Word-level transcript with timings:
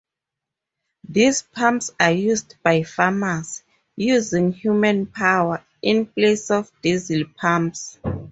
These 1.07 1.43
pumps 1.43 1.91
are 1.99 2.09
used 2.11 2.55
by 2.63 2.81
farmers, 2.81 3.61
using 3.95 4.51
human 4.51 5.05
power, 5.05 5.63
in 5.83 6.07
place 6.07 6.49
of 6.49 6.71
diesel 6.81 7.25
pumps. 7.37 7.99